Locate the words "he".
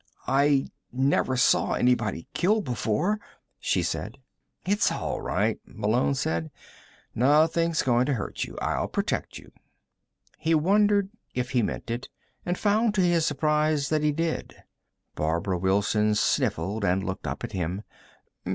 10.39-10.55, 11.51-11.61, 14.01-14.11